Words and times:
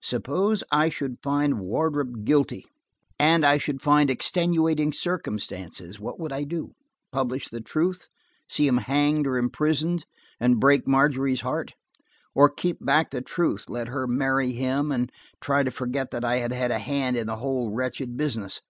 Suppose 0.00 0.64
I 0.72 0.88
should 0.88 1.18
find 1.22 1.60
Wardrop 1.60 2.24
guilty, 2.24 2.64
and 3.18 3.44
I 3.44 3.58
should 3.58 3.82
find 3.82 4.08
extenuating 4.08 4.94
circumstances–what 4.94 6.18
would 6.18 6.32
I 6.32 6.44
do? 6.44 6.72
Publish 7.12 7.50
the 7.50 7.60
truth, 7.60 8.08
see 8.48 8.66
him 8.66 8.78
hanged 8.78 9.26
or 9.26 9.36
imprisoned, 9.36 10.06
and 10.40 10.58
break 10.58 10.88
Margery's 10.88 11.42
heart? 11.42 11.74
Or 12.34 12.48
keep 12.48 12.78
back 12.82 13.10
the 13.10 13.20
truth, 13.20 13.68
let 13.68 13.88
her 13.88 14.06
marry 14.06 14.52
him, 14.52 14.90
and 14.90 15.12
try 15.38 15.62
to 15.62 15.70
forget 15.70 16.12
that 16.12 16.24
I 16.24 16.36
had 16.36 16.54
had 16.54 16.70
a 16.70 16.78
hand 16.78 17.18
in 17.18 17.26
the 17.26 17.36
whole 17.36 17.68
wretched 17.70 18.16
business? 18.16 18.62